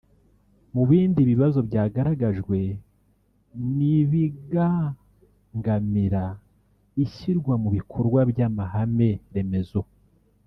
[0.73, 2.59] Mu bindi bibazo byagaragajwe
[3.69, 6.25] nk’ibigangamira
[7.03, 9.81] ishyirwa mu bikorwa ry’amahame remezo